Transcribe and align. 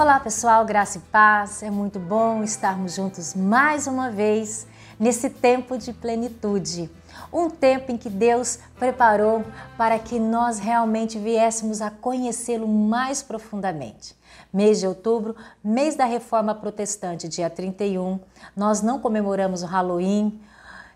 Olá 0.00 0.20
pessoal, 0.20 0.64
graça 0.64 0.98
e 0.98 1.00
paz. 1.00 1.60
É 1.60 1.72
muito 1.72 1.98
bom 1.98 2.44
estarmos 2.44 2.94
juntos 2.94 3.34
mais 3.34 3.88
uma 3.88 4.12
vez 4.12 4.64
nesse 4.96 5.28
tempo 5.28 5.76
de 5.76 5.92
plenitude. 5.92 6.88
Um 7.32 7.50
tempo 7.50 7.90
em 7.90 7.96
que 7.96 8.08
Deus 8.08 8.60
preparou 8.78 9.44
para 9.76 9.98
que 9.98 10.20
nós 10.20 10.60
realmente 10.60 11.18
viéssemos 11.18 11.82
a 11.82 11.90
conhecê-lo 11.90 12.68
mais 12.68 13.24
profundamente. 13.24 14.16
Mês 14.52 14.78
de 14.78 14.86
outubro, 14.86 15.34
mês 15.64 15.96
da 15.96 16.04
reforma 16.04 16.54
protestante, 16.54 17.28
dia 17.28 17.50
31, 17.50 18.20
nós 18.56 18.80
não 18.80 19.00
comemoramos 19.00 19.64
o 19.64 19.66
Halloween, 19.66 20.40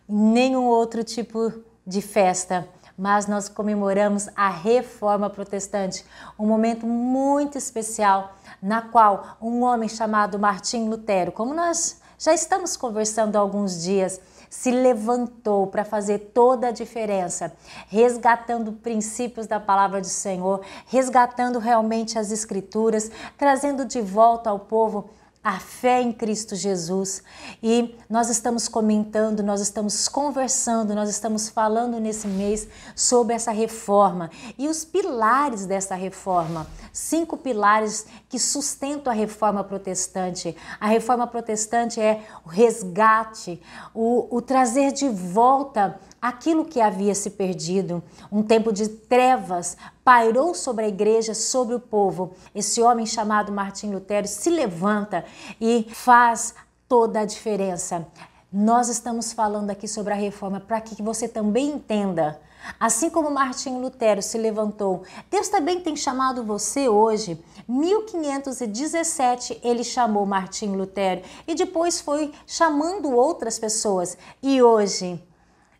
nenhum 0.09 0.67
outro 0.67 1.03
tipo 1.03 1.53
de 1.85 2.01
festa 2.01 2.69
mas 2.97 3.27
nós 3.27 3.49
comemoramos 3.49 4.29
a 4.35 4.49
Reforma 4.49 5.31
Protestante, 5.31 6.05
um 6.39 6.47
momento 6.47 6.87
muito 6.87 7.59
especial 7.59 8.35
na 8.61 8.83
qual 8.83 9.37
um 9.41 9.63
homem 9.63 9.89
chamado 9.89 10.39
Martim 10.39 10.89
Lutero, 10.89 11.33
como 11.33 11.55
nós 11.55 12.01
já 12.19 12.33
estamos 12.33 12.77
conversando 12.77 13.37
há 13.37 13.41
alguns 13.41 13.83
dias, 13.83 14.21
se 14.49 14.71
levantou 14.71 15.67
para 15.67 15.83
fazer 15.83 16.31
toda 16.35 16.69
a 16.69 16.71
diferença, 16.71 17.53
resgatando 17.89 18.71
princípios 18.71 19.47
da 19.47 19.59
palavra 19.59 20.01
do 20.01 20.07
Senhor, 20.07 20.61
resgatando 20.87 21.59
realmente 21.59 22.19
as 22.19 22.31
escrituras, 22.31 23.11
trazendo 23.39 23.85
de 23.85 24.03
volta 24.03 24.51
ao 24.51 24.59
povo 24.59 25.09
a 25.43 25.59
fé 25.59 26.01
em 26.01 26.13
Cristo 26.13 26.55
Jesus. 26.55 27.23
E 27.63 27.97
nós 28.09 28.31
estamos 28.31 28.69
comentando, 28.69 29.43
nós 29.43 29.61
estamos 29.61 30.09
conversando, 30.09 30.95
nós 30.95 31.11
estamos 31.11 31.49
falando 31.49 31.99
nesse 31.99 32.29
mês 32.29 32.69
sobre 32.95 33.35
essa 33.35 33.51
reforma 33.51 34.31
e 34.57 34.69
os 34.69 34.85
pilares 34.85 35.67
dessa 35.67 35.95
reforma. 35.95 36.67
Cinco 36.93 37.37
pilares 37.37 38.07
que 38.29 38.39
sustentam 38.39 39.13
a 39.13 39.17
reforma 39.17 39.65
protestante. 39.65 40.57
A 40.81 40.87
reforma 40.87 41.27
protestante 41.27 42.01
é 42.01 42.23
o 42.45 42.49
resgate, 42.49 43.61
o, 43.93 44.37
o 44.37 44.41
trazer 44.41 44.93
de 44.93 45.09
volta 45.09 45.99
aquilo 46.23 46.65
que 46.65 46.81
havia 46.81 47.17
se 47.17 47.31
perdido. 47.31 48.01
Um 48.31 48.45
tempo 48.45 48.73
de 48.73 48.89
trevas 48.89 49.77
pairou 50.05 50.55
sobre 50.55 50.85
a 50.85 50.89
igreja, 50.89 51.35
sobre 51.35 51.75
o 51.75 51.81
povo. 51.81 52.33
Esse 52.55 52.81
homem 52.81 53.05
chamado 53.05 53.51
Martim 53.51 53.91
Lutero 53.91 54.29
se 54.29 54.49
levanta 54.49 55.25
e 55.61 55.89
faz 55.91 56.55
toda 56.89 57.21
a 57.21 57.25
diferença. 57.25 58.07
Nós 58.53 58.89
estamos 58.89 59.33
falando 59.33 59.71
aqui 59.71 59.89
sobre 59.89 60.13
a 60.13 60.17
reforma 60.17 60.61
para 60.61 60.81
que 60.81 61.03
você 61.03 61.27
também 61.27 61.71
entenda. 61.71 62.41
Assim 62.79 63.11
como 63.11 63.29
Martim 63.29 63.81
Lutero 63.81 64.23
se 64.23 64.39
levantou, 64.39 65.03
Deus 65.29 65.49
também 65.49 65.81
tem 65.81 65.97
chamado 65.97 66.45
você 66.45 66.89
hoje. 66.89 67.43
1517 67.67 69.59
ele 69.65 69.83
chamou 69.83 70.25
Martim 70.25 70.77
Lutero 70.77 71.23
e 71.49 71.57
depois 71.57 72.01
foi 72.01 72.33
chamando 72.47 73.11
outras 73.11 73.59
pessoas. 73.59 74.17
E 74.41 74.63
hoje 74.63 75.21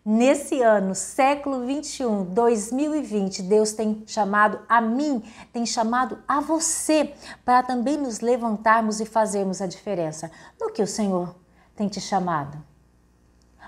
Nesse 0.05 0.61
ano, 0.61 0.97
século 0.97 1.65
21, 1.65 2.25
2020, 2.25 3.41
Deus 3.45 3.73
tem 3.73 4.03
chamado 4.05 4.59
a 4.69 4.81
mim, 4.81 5.23
tem 5.53 5.65
chamado 5.65 6.19
a 6.27 6.41
você 6.41 7.15
para 7.45 7.63
também 7.63 7.97
nos 7.97 8.19
levantarmos 8.19 9.01
e 9.01 9.07
fazermos 9.07 9.63
a 9.63 9.67
diferença 9.69 10.29
no 10.61 10.73
que 10.73 10.83
o 10.83 10.89
Senhor 10.89 11.37
tem 11.77 11.87
te 11.87 12.01
chamado. 12.01 12.59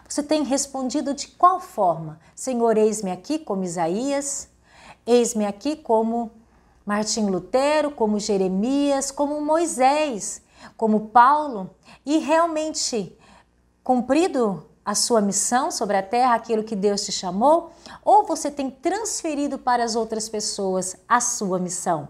Você 0.09 0.25
tem 0.25 0.43
respondido 0.43 1.15
de 1.15 1.29
qual 1.29 1.61
forma? 1.61 2.19
Senhor, 2.35 2.77
eis-me 2.77 3.13
aqui 3.13 3.39
como 3.39 3.63
Isaías, 3.63 4.49
eis-me 5.07 5.47
aqui 5.47 5.77
como 5.77 6.33
Martim 6.85 7.27
Lutero, 7.27 7.93
como 7.93 8.19
Jeremias, 8.19 9.13
como 9.13 9.41
Moisés, 9.41 10.43
como 10.77 11.11
Paulo, 11.11 11.71
e 12.05 12.19
realmente 12.19 13.17
cumprido 13.85 14.74
a 14.85 14.95
sua 14.95 15.21
missão 15.21 15.71
sobre 15.71 15.97
a 15.97 16.03
terra, 16.03 16.35
aquilo 16.35 16.63
que 16.63 16.77
Deus 16.77 17.05
te 17.05 17.13
chamou, 17.13 17.73
ou 18.05 18.25
você 18.25 18.51
tem 18.51 18.71
transferido 18.71 19.59
para 19.59 19.83
as 19.83 19.97
outras 19.97 20.29
pessoas 20.29 20.97
a 21.09 21.21
sua 21.21 21.59
missão. 21.59 22.09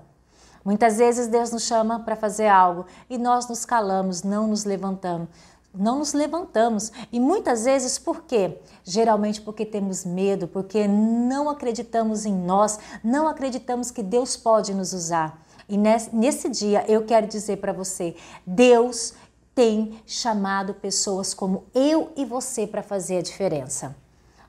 Muitas 0.64 0.96
vezes 0.96 1.28
Deus 1.28 1.50
nos 1.50 1.64
chama 1.64 2.00
para 2.00 2.16
fazer 2.16 2.48
algo 2.48 2.86
e 3.08 3.18
nós 3.18 3.46
nos 3.48 3.64
calamos, 3.64 4.22
não 4.22 4.46
nos 4.48 4.64
levantamos. 4.64 5.28
Não 5.74 5.98
nos 5.98 6.12
levantamos. 6.12 6.92
E 7.12 7.18
muitas 7.18 7.64
vezes 7.64 7.98
por 7.98 8.22
quê? 8.22 8.58
Geralmente 8.84 9.40
porque 9.42 9.66
temos 9.66 10.04
medo, 10.04 10.46
porque 10.46 10.86
não 10.86 11.50
acreditamos 11.50 12.24
em 12.24 12.32
nós, 12.32 12.78
não 13.02 13.26
acreditamos 13.26 13.90
que 13.90 14.02
Deus 14.02 14.36
pode 14.36 14.72
nos 14.72 14.92
usar. 14.92 15.44
E 15.68 15.76
nesse 15.76 16.48
dia 16.48 16.84
eu 16.86 17.04
quero 17.04 17.26
dizer 17.26 17.56
para 17.56 17.72
você: 17.72 18.14
Deus 18.46 19.14
tem 19.54 20.00
chamado 20.06 20.74
pessoas 20.74 21.32
como 21.32 21.64
eu 21.74 22.12
e 22.16 22.24
você 22.24 22.66
para 22.66 22.82
fazer 22.82 23.18
a 23.18 23.22
diferença. 23.22 23.94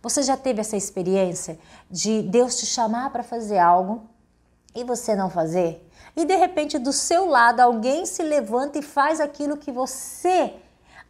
Você 0.02 0.24
já 0.24 0.38
teve 0.38 0.62
essa 0.62 0.78
experiência 0.78 1.60
de 1.90 2.22
Deus 2.22 2.58
te 2.58 2.66
chamar 2.66 3.12
para 3.12 3.24
fazer 3.24 3.58
algo 3.58 4.04
e 4.76 4.84
você 4.84 5.16
não 5.16 5.30
fazer? 5.30 5.88
E 6.16 6.26
de 6.26 6.36
repente 6.36 6.78
do 6.78 6.94
seu 6.94 7.28
lado 7.28 7.60
alguém 7.60 8.06
se 8.06 8.24
levanta 8.24 8.80
e 8.80 8.82
faz 8.82 9.20
aquilo 9.20 9.58
que 9.58 9.72
você, 9.72 10.54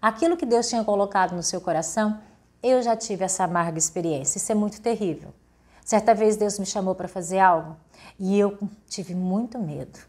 aquilo 0.02 0.38
que 0.38 0.46
Deus 0.46 0.68
tinha 0.68 0.84
colocado 0.84 1.36
no 1.36 1.44
seu 1.44 1.62
coração? 1.62 2.20
Eu 2.64 2.82
já 2.82 2.96
tive 2.96 3.24
essa 3.24 3.44
amarga 3.44 3.78
experiência. 3.78 4.38
Isso 4.38 4.52
é 4.52 4.56
muito 4.56 4.82
terrível. 4.82 5.34
Certa 5.84 6.16
vez 6.16 6.36
Deus 6.36 6.58
me 6.58 6.66
chamou 6.66 6.96
para 6.96 7.08
fazer 7.08 7.40
algo 7.40 7.78
e 8.20 8.40
eu 8.40 8.58
tive 8.88 9.14
muito 9.14 9.60
medo. 9.60 10.00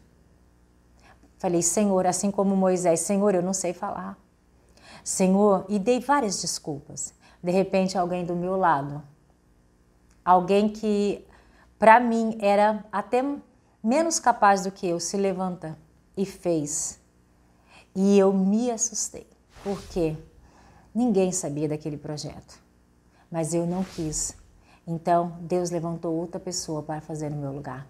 Falei, 1.37 1.61
Senhor, 1.61 2.05
assim 2.07 2.31
como 2.31 2.55
Moisés, 2.55 3.01
Senhor, 3.01 3.35
eu 3.35 3.43
não 3.43 3.53
sei 3.53 3.73
falar. 3.73 4.17
Senhor, 5.03 5.65
e 5.69 5.77
dei 5.77 5.99
várias 5.99 6.41
desculpas. 6.41 7.13
De 7.41 7.51
repente, 7.51 7.97
alguém 7.97 8.25
do 8.25 8.35
meu 8.35 8.57
lado, 8.57 9.03
alguém 10.25 10.67
que 10.67 11.25
para 11.77 11.99
mim 11.99 12.37
era 12.41 12.83
até 12.91 13.23
menos 13.83 14.19
capaz 14.19 14.63
do 14.63 14.71
que 14.71 14.87
eu, 14.87 14.99
se 14.99 15.15
levanta 15.15 15.77
e 16.15 16.25
fez. 16.25 16.99
E 17.95 18.17
eu 18.17 18.33
me 18.33 18.71
assustei, 18.71 19.27
porque 19.63 20.17
ninguém 20.93 21.31
sabia 21.31 21.69
daquele 21.69 21.97
projeto, 21.97 22.59
mas 23.29 23.53
eu 23.53 23.65
não 23.65 23.83
quis. 23.83 24.35
Então, 24.85 25.37
Deus 25.41 25.69
levantou 25.69 26.15
outra 26.15 26.39
pessoa 26.39 26.81
para 26.81 27.01
fazer 27.01 27.29
no 27.29 27.37
meu 27.37 27.53
lugar. 27.53 27.87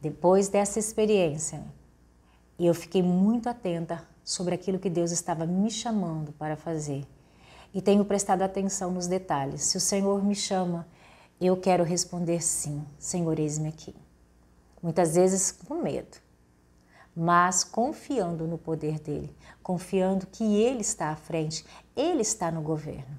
Depois 0.00 0.48
dessa 0.48 0.78
experiência, 0.78 1.62
e 2.60 2.66
eu 2.66 2.74
fiquei 2.74 3.02
muito 3.02 3.48
atenta 3.48 4.06
sobre 4.22 4.54
aquilo 4.54 4.78
que 4.78 4.90
Deus 4.90 5.12
estava 5.12 5.46
me 5.46 5.70
chamando 5.70 6.30
para 6.32 6.56
fazer. 6.56 7.06
E 7.72 7.80
tenho 7.80 8.04
prestado 8.04 8.42
atenção 8.42 8.90
nos 8.90 9.06
detalhes. 9.06 9.62
Se 9.62 9.78
o 9.78 9.80
Senhor 9.80 10.22
me 10.22 10.34
chama, 10.34 10.86
eu 11.40 11.56
quero 11.56 11.82
responder 11.82 12.42
sim, 12.42 12.84
Senhor, 12.98 13.38
eis-me 13.38 13.70
aqui. 13.70 13.94
Muitas 14.82 15.14
vezes 15.14 15.50
com 15.50 15.76
medo, 15.76 16.18
mas 17.16 17.64
confiando 17.64 18.46
no 18.46 18.58
poder 18.58 19.00
dele, 19.00 19.34
confiando 19.62 20.26
que 20.26 20.44
ele 20.44 20.82
está 20.82 21.08
à 21.08 21.16
frente, 21.16 21.64
ele 21.96 22.20
está 22.20 22.50
no 22.50 22.60
governo. 22.60 23.18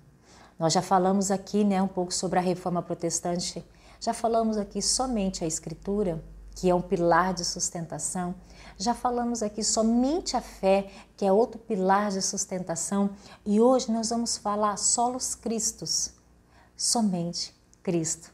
Nós 0.60 0.72
já 0.72 0.84
falamos 0.84 1.32
aqui, 1.32 1.64
né, 1.64 1.82
um 1.82 1.88
pouco 1.88 2.14
sobre 2.14 2.38
a 2.38 2.44
reforma 2.44 2.84
protestante. 2.84 3.66
Já 4.00 4.14
falamos 4.14 4.56
aqui 4.56 4.84
somente 4.84 5.44
a 5.44 5.48
escritura, 5.48 6.24
que 6.56 6.70
é 6.70 6.76
um 6.76 6.82
pilar 6.82 7.34
de 7.34 7.44
sustentação. 7.44 8.36
Já 8.82 8.96
falamos 8.96 9.44
aqui 9.44 9.64
somente 9.64 10.36
a 10.36 10.42
fé, 10.42 10.90
que 11.16 11.24
é 11.24 11.32
outro 11.32 11.60
pilar 11.60 12.10
de 12.10 12.20
sustentação, 12.20 13.12
e 13.46 13.62
hoje 13.62 13.92
nós 13.92 14.10
vamos 14.10 14.38
falar 14.38 14.76
solos 14.76 15.36
Cristos, 15.36 16.14
somente 16.76 17.56
Cristo. 17.84 18.34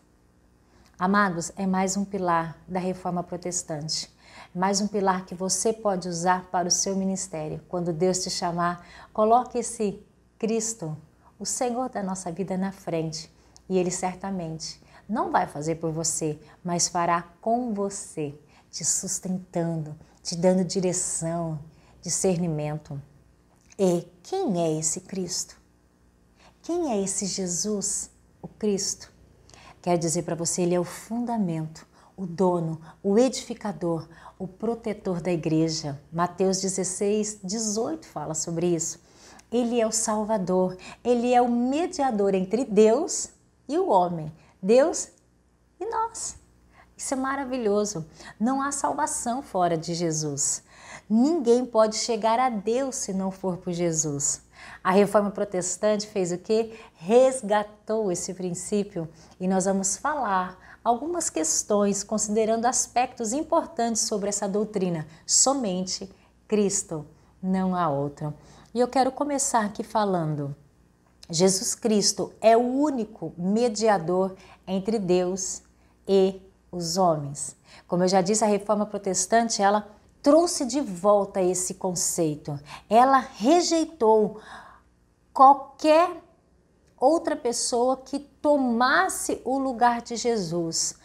Amados, 0.97 1.51
é 1.57 1.67
mais 1.67 1.97
um 1.97 2.05
pilar 2.05 2.57
da 2.65 2.79
reforma 2.79 3.21
protestante. 3.21 4.09
Mais 4.55 4.79
um 4.79 4.87
pilar 4.87 5.25
que 5.25 5.35
você 5.35 5.73
pode 5.73 6.07
usar 6.07 6.45
para 6.45 6.69
o 6.69 6.71
seu 6.71 6.95
ministério. 6.95 7.61
Quando 7.67 7.91
Deus 7.91 8.19
te 8.19 8.29
chamar, 8.29 8.87
coloque 9.11 9.57
esse 9.57 10.01
Cristo, 10.39 10.95
o 11.37 11.45
Senhor 11.45 11.89
da 11.89 12.01
nossa 12.01 12.31
vida, 12.31 12.55
na 12.55 12.71
frente. 12.71 13.29
E 13.67 13.77
Ele 13.77 13.91
certamente 13.91 14.81
não 15.09 15.29
vai 15.29 15.45
fazer 15.45 15.75
por 15.75 15.91
você, 15.91 16.39
mas 16.63 16.87
fará 16.87 17.21
com 17.41 17.73
você, 17.73 18.33
te 18.71 18.85
sustentando, 18.85 19.93
te 20.27 20.35
dando 20.35 20.65
direção, 20.65 21.57
discernimento. 22.01 23.01
E 23.79 24.05
quem 24.21 24.61
é 24.61 24.77
esse 24.77 24.99
Cristo? 24.99 25.57
Quem 26.61 26.91
é 26.91 27.01
esse 27.01 27.25
Jesus, 27.25 28.09
o 28.41 28.47
Cristo? 28.49 29.09
Quero 29.81 29.97
dizer 29.97 30.23
para 30.23 30.35
você, 30.35 30.63
ele 30.63 30.75
é 30.75 30.79
o 30.81 30.83
fundamento, 30.83 31.87
o 32.17 32.25
dono, 32.25 32.81
o 33.01 33.17
edificador, 33.17 34.05
o 34.37 34.45
protetor 34.45 35.21
da 35.21 35.31
igreja. 35.31 35.97
Mateus 36.11 36.59
16, 36.59 37.39
18 37.41 38.05
fala 38.05 38.33
sobre 38.33 38.67
isso. 38.67 38.99
Ele 39.49 39.79
é 39.79 39.87
o 39.87 39.93
Salvador, 39.93 40.77
ele 41.05 41.33
é 41.33 41.41
o 41.41 41.49
mediador 41.49 42.35
entre 42.35 42.65
Deus 42.65 43.29
e 43.65 43.79
o 43.79 43.87
homem, 43.87 44.29
Deus 44.61 45.07
e 45.79 45.85
nós. 45.85 46.35
Isso 46.97 47.13
é 47.13 47.17
maravilhoso. 47.17 48.05
Não 48.39 48.61
há 48.61 48.71
salvação 48.71 49.43
fora 49.43 49.77
de 49.77 49.93
Jesus. 49.93 50.63
Ninguém 51.07 51.65
pode 51.65 51.95
chegar 51.95 52.39
a 52.39 52.49
Deus 52.49 52.95
se 52.95 53.13
não 53.13 53.31
for 53.31 53.57
por 53.57 53.71
Jesus. 53.71 54.41
A 54.83 54.91
reforma 54.91 55.29
protestante 55.29 56.07
fez 56.07 56.31
o 56.31 56.37
que? 56.37 56.73
Resgatou 56.95 58.11
esse 58.11 58.33
princípio 58.33 59.07
e 59.39 59.47
nós 59.47 59.65
vamos 59.65 59.95
falar 59.95 60.57
algumas 60.83 61.29
questões 61.29 62.03
considerando 62.03 62.65
aspectos 62.65 63.31
importantes 63.31 64.01
sobre 64.03 64.29
essa 64.29 64.47
doutrina. 64.47 65.05
Somente 65.25 66.09
Cristo, 66.47 67.05
não 67.41 67.75
há 67.75 67.89
outro. 67.89 68.33
E 68.73 68.79
eu 68.79 68.87
quero 68.87 69.11
começar 69.11 69.65
aqui 69.65 69.83
falando. 69.83 70.55
Jesus 71.29 71.75
Cristo 71.75 72.33
é 72.39 72.55
o 72.55 72.61
único 72.61 73.33
mediador 73.37 74.35
entre 74.65 74.97
Deus 74.97 75.61
e 76.07 76.41
os 76.71 76.97
homens. 76.97 77.55
Como 77.87 78.03
eu 78.03 78.07
já 78.07 78.21
disse, 78.21 78.43
a 78.43 78.47
reforma 78.47 78.85
protestante, 78.85 79.61
ela 79.61 79.87
trouxe 80.21 80.65
de 80.65 80.81
volta 80.81 81.41
esse 81.41 81.75
conceito. 81.75 82.59
Ela 82.89 83.17
rejeitou 83.19 84.39
qualquer 85.33 86.21
outra 86.99 87.35
pessoa 87.35 87.97
que 87.97 88.19
tomasse 88.19 89.41
o 89.45 89.57
lugar 89.57 90.01
de 90.01 90.15
Jesus, 90.15 90.95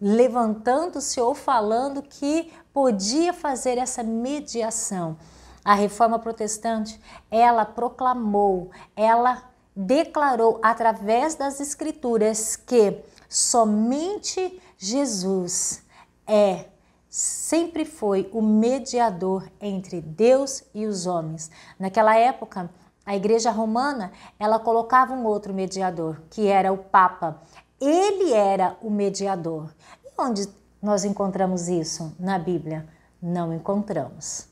levantando-se 0.00 1.20
ou 1.20 1.34
falando 1.34 2.02
que 2.02 2.52
podia 2.72 3.32
fazer 3.32 3.78
essa 3.78 4.02
mediação. 4.02 5.18
A 5.64 5.74
reforma 5.74 6.18
protestante, 6.18 6.98
ela 7.30 7.64
proclamou, 7.64 8.70
ela 8.96 9.42
declarou 9.74 10.58
através 10.62 11.34
das 11.34 11.60
escrituras 11.60 12.56
que 12.56 12.98
somente 13.28 14.60
Jesus 14.82 15.82
é 16.26 16.64
sempre 17.06 17.84
foi 17.84 18.30
o 18.32 18.40
mediador 18.40 19.46
entre 19.60 20.00
Deus 20.00 20.64
e 20.72 20.86
os 20.86 21.06
homens. 21.06 21.50
Naquela 21.78 22.16
época, 22.16 22.70
a 23.04 23.14
Igreja 23.14 23.50
Romana, 23.50 24.10
ela 24.38 24.58
colocava 24.58 25.12
um 25.12 25.26
outro 25.26 25.52
mediador, 25.52 26.22
que 26.30 26.46
era 26.46 26.72
o 26.72 26.78
Papa. 26.78 27.42
Ele 27.78 28.32
era 28.32 28.74
o 28.80 28.88
mediador. 28.88 29.70
E 30.02 30.08
onde 30.18 30.48
nós 30.80 31.04
encontramos 31.04 31.68
isso 31.68 32.16
na 32.18 32.38
Bíblia? 32.38 32.88
Não 33.20 33.52
encontramos. 33.52 34.48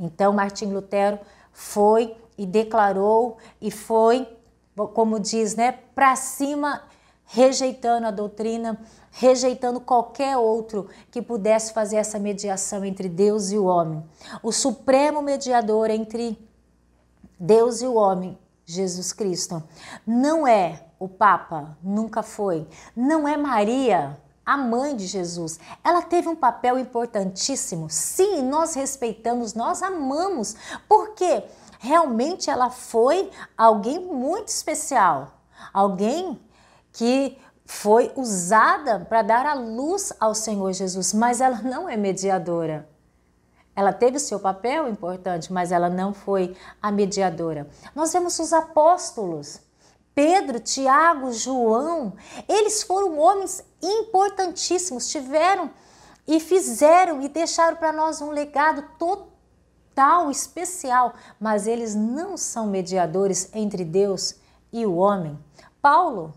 Então, 0.00 0.32
Martim 0.32 0.72
Lutero 0.72 1.20
foi 1.52 2.16
e 2.36 2.44
declarou 2.44 3.38
e 3.60 3.70
foi, 3.70 4.26
como 4.94 5.20
diz, 5.20 5.54
né, 5.54 5.70
para 5.94 6.16
cima, 6.16 6.82
rejeitando 7.26 8.06
a 8.06 8.10
doutrina, 8.10 8.80
rejeitando 9.10 9.80
qualquer 9.80 10.36
outro 10.36 10.88
que 11.10 11.22
pudesse 11.22 11.72
fazer 11.72 11.96
essa 11.96 12.18
mediação 12.18 12.84
entre 12.84 13.08
Deus 13.08 13.50
e 13.50 13.58
o 13.58 13.64
homem. 13.64 14.04
O 14.42 14.52
supremo 14.52 15.22
mediador 15.22 15.90
entre 15.90 16.38
Deus 17.38 17.82
e 17.82 17.86
o 17.86 17.94
homem, 17.94 18.38
Jesus 18.64 19.12
Cristo. 19.12 19.62
Não 20.06 20.46
é 20.46 20.84
o 20.98 21.08
Papa, 21.08 21.76
nunca 21.82 22.22
foi. 22.22 22.66
Não 22.96 23.26
é 23.26 23.36
Maria, 23.36 24.18
a 24.44 24.56
mãe 24.56 24.94
de 24.96 25.06
Jesus. 25.06 25.58
Ela 25.82 26.02
teve 26.02 26.28
um 26.28 26.36
papel 26.36 26.78
importantíssimo. 26.78 27.88
Sim, 27.90 28.42
nós 28.42 28.74
respeitamos, 28.74 29.54
nós 29.54 29.82
amamos, 29.82 30.56
porque 30.88 31.44
realmente 31.78 32.50
ela 32.50 32.70
foi 32.70 33.30
alguém 33.56 34.00
muito 34.00 34.48
especial. 34.48 35.32
Alguém 35.72 36.40
que 36.94 37.36
foi 37.66 38.12
usada 38.16 39.00
para 39.00 39.22
dar 39.22 39.46
a 39.46 39.54
luz 39.54 40.12
ao 40.20 40.34
Senhor 40.34 40.72
Jesus, 40.72 41.12
mas 41.12 41.40
ela 41.40 41.60
não 41.60 41.88
é 41.88 41.96
mediadora. 41.96 42.88
Ela 43.76 43.92
teve 43.92 44.16
o 44.16 44.20
seu 44.20 44.38
papel 44.38 44.88
importante, 44.88 45.52
mas 45.52 45.72
ela 45.72 45.90
não 45.90 46.14
foi 46.14 46.56
a 46.80 46.92
mediadora. 46.92 47.68
Nós 47.94 48.12
vemos 48.12 48.38
os 48.38 48.52
apóstolos, 48.52 49.60
Pedro, 50.14 50.60
Tiago, 50.60 51.32
João, 51.32 52.12
eles 52.48 52.84
foram 52.84 53.18
homens 53.18 53.64
importantíssimos, 53.82 55.08
tiveram 55.08 55.70
e 56.26 56.38
fizeram 56.38 57.20
e 57.20 57.28
deixaram 57.28 57.76
para 57.76 57.92
nós 57.92 58.20
um 58.20 58.30
legado 58.30 58.84
total, 58.96 60.30
especial, 60.30 61.14
mas 61.40 61.66
eles 61.66 61.96
não 61.96 62.36
são 62.36 62.68
mediadores 62.68 63.50
entre 63.52 63.84
Deus 63.84 64.36
e 64.72 64.86
o 64.86 64.94
homem. 64.94 65.36
Paulo, 65.82 66.32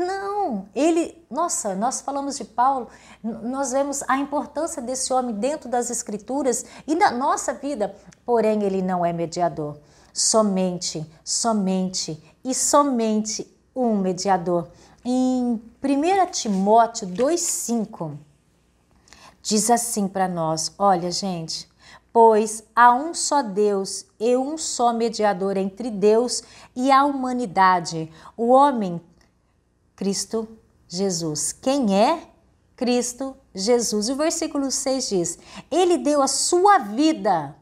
não, 0.00 0.68
ele, 0.74 1.24
nossa, 1.30 1.74
nós 1.74 2.00
falamos 2.00 2.36
de 2.36 2.44
Paulo, 2.44 2.88
nós 3.22 3.72
vemos 3.72 4.02
a 4.08 4.16
importância 4.16 4.80
desse 4.80 5.12
homem 5.12 5.34
dentro 5.34 5.68
das 5.68 5.90
escrituras 5.90 6.64
e 6.86 6.96
da 6.96 7.10
nossa 7.10 7.52
vida, 7.52 7.94
porém 8.24 8.62
ele 8.62 8.82
não 8.82 9.04
é 9.04 9.12
mediador. 9.12 9.78
Somente, 10.12 11.08
somente 11.24 12.20
e 12.44 12.54
somente 12.54 13.46
um 13.74 13.96
mediador. 13.96 14.68
Em 15.04 15.62
1 15.82 16.30
Timóteo 16.32 17.06
2,5 17.08 18.16
diz 19.42 19.70
assim 19.70 20.08
para 20.08 20.26
nós: 20.26 20.72
olha, 20.78 21.10
gente, 21.10 21.70
pois 22.12 22.62
há 22.74 22.92
um 22.92 23.14
só 23.14 23.42
Deus 23.42 24.04
e 24.18 24.36
um 24.36 24.58
só 24.58 24.92
mediador 24.92 25.56
entre 25.56 25.90
Deus 25.90 26.42
e 26.74 26.90
a 26.90 27.04
humanidade, 27.04 28.12
o 28.36 28.48
homem 28.48 29.00
Cristo 30.00 30.48
Jesus. 30.88 31.52
Quem 31.52 31.94
é? 31.94 32.22
Cristo 32.74 33.36
Jesus. 33.54 34.08
E 34.08 34.12
o 34.12 34.16
versículo 34.16 34.70
6 34.70 35.08
diz: 35.10 35.38
Ele 35.70 35.98
deu 35.98 36.22
a 36.22 36.26
sua 36.26 36.78
vida 36.78 37.54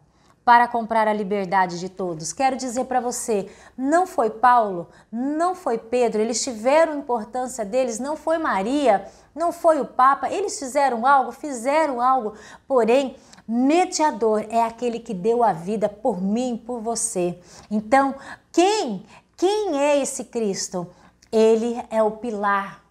para 0.44 0.68
comprar 0.68 1.08
a 1.08 1.12
liberdade 1.12 1.80
de 1.80 1.88
todos. 1.88 2.32
Quero 2.32 2.56
dizer 2.56 2.84
para 2.84 3.00
você, 3.00 3.50
não 3.76 4.06
foi 4.06 4.30
Paulo, 4.30 4.88
não 5.10 5.52
foi 5.56 5.78
Pedro, 5.78 6.22
eles 6.22 6.40
tiveram 6.40 7.00
importância 7.00 7.64
deles, 7.64 7.98
não 7.98 8.16
foi 8.16 8.38
Maria, 8.38 9.04
não 9.34 9.50
foi 9.50 9.80
o 9.80 9.84
Papa, 9.84 10.30
eles 10.30 10.56
fizeram 10.60 11.04
algo, 11.04 11.32
fizeram 11.32 12.00
algo, 12.00 12.34
porém, 12.68 13.16
mediador 13.48 14.46
é 14.48 14.62
aquele 14.62 15.00
que 15.00 15.12
deu 15.12 15.42
a 15.42 15.52
vida 15.52 15.88
por 15.88 16.22
mim, 16.22 16.56
por 16.64 16.80
você. 16.80 17.36
Então, 17.68 18.14
quem, 18.52 19.04
quem 19.36 19.80
é 19.80 20.00
esse 20.00 20.22
Cristo? 20.22 20.86
Ele 21.30 21.82
é 21.90 22.02
o 22.02 22.12
pilar 22.12 22.82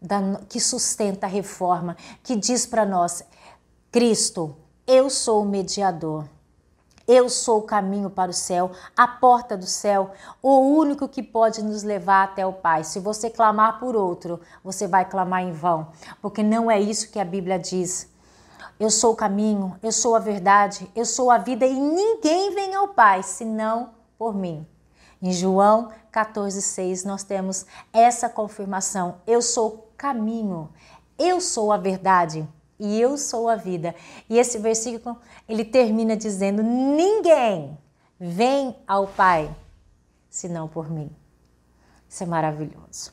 da, 0.00 0.40
que 0.48 0.60
sustenta 0.60 1.26
a 1.26 1.28
reforma, 1.28 1.96
que 2.22 2.36
diz 2.36 2.66
para 2.66 2.84
nós: 2.84 3.24
Cristo, 3.90 4.56
eu 4.86 5.08
sou 5.08 5.42
o 5.42 5.46
mediador. 5.46 6.24
Eu 7.06 7.28
sou 7.28 7.58
o 7.58 7.62
caminho 7.62 8.08
para 8.08 8.30
o 8.30 8.34
céu, 8.34 8.70
a 8.96 9.06
porta 9.06 9.58
do 9.58 9.66
céu, 9.66 10.12
o 10.42 10.58
único 10.60 11.06
que 11.06 11.22
pode 11.22 11.62
nos 11.62 11.82
levar 11.82 12.24
até 12.24 12.46
o 12.46 12.52
Pai. 12.52 12.82
Se 12.82 12.98
você 12.98 13.28
clamar 13.28 13.78
por 13.78 13.94
outro, 13.94 14.40
você 14.62 14.86
vai 14.86 15.04
clamar 15.04 15.42
em 15.42 15.52
vão, 15.52 15.88
porque 16.22 16.42
não 16.42 16.70
é 16.70 16.80
isso 16.80 17.10
que 17.10 17.20
a 17.20 17.24
Bíblia 17.24 17.58
diz. 17.58 18.08
Eu 18.80 18.90
sou 18.90 19.12
o 19.12 19.16
caminho, 19.16 19.78
eu 19.82 19.92
sou 19.92 20.16
a 20.16 20.18
verdade, 20.18 20.90
eu 20.96 21.04
sou 21.04 21.30
a 21.30 21.36
vida 21.36 21.66
e 21.66 21.74
ninguém 21.74 22.54
vem 22.54 22.74
ao 22.74 22.88
Pai 22.88 23.22
senão 23.22 23.90
por 24.18 24.34
mim. 24.34 24.66
Em 25.24 25.32
João 25.32 25.90
14,6 26.12 27.06
nós 27.06 27.24
temos 27.24 27.64
essa 27.94 28.28
confirmação: 28.28 29.22
eu 29.26 29.40
sou 29.40 29.68
o 29.68 29.78
caminho, 29.96 30.68
eu 31.18 31.40
sou 31.40 31.72
a 31.72 31.78
verdade 31.78 32.46
e 32.78 33.00
eu 33.00 33.16
sou 33.16 33.48
a 33.48 33.56
vida. 33.56 33.94
E 34.28 34.38
esse 34.38 34.58
versículo 34.58 35.18
ele 35.48 35.64
termina 35.64 36.14
dizendo: 36.14 36.62
ninguém 36.62 37.78
vem 38.20 38.76
ao 38.86 39.06
Pai 39.06 39.50
senão 40.28 40.68
por 40.68 40.90
mim. 40.90 41.10
Isso 42.06 42.22
é 42.22 42.26
maravilhoso. 42.26 43.10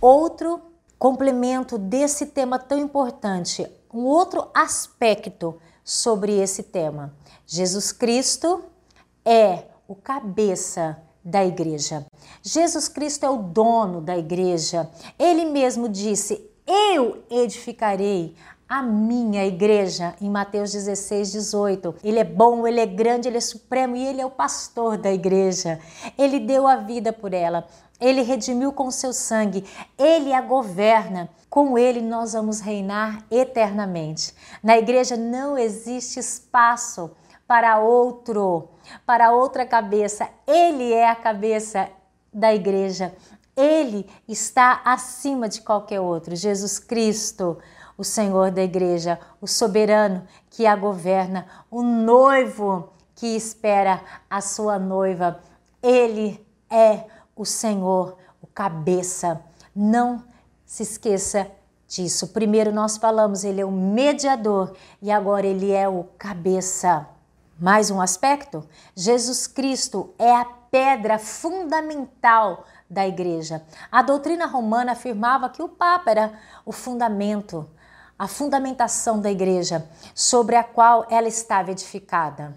Outro 0.00 0.62
complemento 0.96 1.76
desse 1.76 2.26
tema 2.26 2.60
tão 2.60 2.78
importante, 2.78 3.66
um 3.92 4.04
outro 4.04 4.48
aspecto 4.54 5.60
sobre 5.82 6.38
esse 6.38 6.62
tema. 6.62 7.12
Jesus 7.44 7.90
Cristo 7.90 8.62
é 9.24 9.64
o 9.88 9.96
cabeça 9.96 11.02
da 11.28 11.44
igreja. 11.44 12.06
Jesus 12.42 12.88
Cristo 12.88 13.24
é 13.24 13.30
o 13.30 13.36
dono 13.36 14.00
da 14.00 14.16
igreja. 14.16 14.88
Ele 15.18 15.44
mesmo 15.44 15.88
disse: 15.88 16.50
Eu 16.66 17.22
edificarei 17.30 18.34
a 18.68 18.82
minha 18.82 19.46
igreja, 19.46 20.14
em 20.20 20.28
Mateus 20.30 20.72
16, 20.72 21.32
18. 21.32 21.94
Ele 22.04 22.18
é 22.18 22.24
bom, 22.24 22.66
ele 22.66 22.80
é 22.80 22.86
grande, 22.86 23.28
ele 23.28 23.38
é 23.38 23.40
supremo 23.40 23.96
e 23.96 24.06
ele 24.06 24.20
é 24.20 24.26
o 24.26 24.30
pastor 24.30 24.96
da 24.96 25.12
igreja. 25.12 25.78
Ele 26.18 26.38
deu 26.38 26.66
a 26.66 26.76
vida 26.76 27.12
por 27.12 27.32
ela. 27.32 27.66
Ele 28.00 28.22
redimiu 28.22 28.72
com 28.72 28.90
seu 28.90 29.12
sangue, 29.12 29.64
ele 29.98 30.32
a 30.32 30.40
governa. 30.40 31.28
Com 31.50 31.76
ele 31.76 32.00
nós 32.00 32.34
vamos 32.34 32.60
reinar 32.60 33.24
eternamente. 33.30 34.32
Na 34.62 34.78
igreja 34.78 35.16
não 35.16 35.58
existe 35.58 36.20
espaço 36.20 37.10
para 37.48 37.78
outro, 37.78 38.68
para 39.06 39.32
outra 39.32 39.64
cabeça. 39.64 40.28
Ele 40.46 40.92
é 40.92 41.08
a 41.08 41.16
cabeça 41.16 41.88
da 42.32 42.54
igreja. 42.54 43.14
Ele 43.56 44.06
está 44.28 44.82
acima 44.84 45.48
de 45.48 45.62
qualquer 45.62 45.98
outro. 45.98 46.36
Jesus 46.36 46.78
Cristo, 46.78 47.58
o 47.96 48.04
Senhor 48.04 48.50
da 48.50 48.62
igreja, 48.62 49.18
o 49.40 49.46
soberano 49.46 50.24
que 50.50 50.66
a 50.66 50.76
governa, 50.76 51.46
o 51.70 51.82
noivo 51.82 52.92
que 53.14 53.34
espera 53.34 54.02
a 54.28 54.42
sua 54.42 54.78
noiva. 54.78 55.40
Ele 55.82 56.46
é 56.70 57.04
o 57.34 57.46
Senhor, 57.46 58.18
o 58.42 58.46
cabeça. 58.46 59.42
Não 59.74 60.22
se 60.66 60.82
esqueça 60.82 61.50
disso. 61.88 62.28
Primeiro 62.28 62.72
nós 62.72 62.98
falamos, 62.98 63.42
ele 63.42 63.62
é 63.62 63.64
o 63.64 63.72
mediador 63.72 64.76
e 65.00 65.10
agora 65.10 65.46
ele 65.46 65.72
é 65.72 65.88
o 65.88 66.04
cabeça. 66.18 67.08
Mais 67.58 67.90
um 67.90 68.00
aspecto: 68.00 68.64
Jesus 68.94 69.48
Cristo 69.48 70.14
é 70.16 70.32
a 70.32 70.44
pedra 70.44 71.18
fundamental 71.18 72.64
da 72.88 73.06
igreja. 73.06 73.62
A 73.90 74.00
doutrina 74.00 74.46
romana 74.46 74.92
afirmava 74.92 75.48
que 75.50 75.60
o 75.60 75.68
Papa 75.68 76.10
era 76.10 76.32
o 76.64 76.70
fundamento, 76.70 77.68
a 78.16 78.28
fundamentação 78.28 79.20
da 79.20 79.28
igreja, 79.28 79.84
sobre 80.14 80.54
a 80.54 80.62
qual 80.62 81.04
ela 81.10 81.26
estava 81.26 81.72
edificada. 81.72 82.54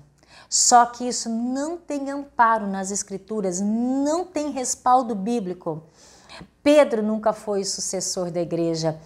Só 0.47 0.85
que 0.85 1.07
isso 1.07 1.29
não 1.29 1.77
tem 1.77 2.11
amparo 2.11 2.67
nas 2.67 2.91
Escrituras, 2.91 3.59
não 3.59 4.23
tem 4.23 4.51
respaldo 4.51 5.15
bíblico. 5.15 5.81
Pedro 6.61 7.01
nunca 7.01 7.33
foi 7.33 7.63
sucessor 7.63 8.29
da 8.29 8.41
igreja. 8.41 8.99